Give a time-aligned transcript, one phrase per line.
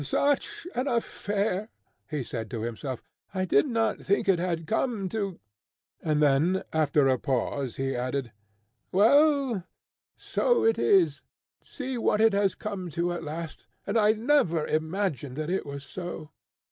[0.03, 1.69] "Such an affair!"
[2.09, 3.03] he said to himself.
[3.35, 5.39] "I did not think it had come to"
[6.01, 8.31] and then after a pause, he added,
[8.91, 9.63] "Well,
[10.17, 11.21] so it is!
[11.61, 13.67] see what it has come to at last!
[13.85, 16.31] and I never imagined that it was so!"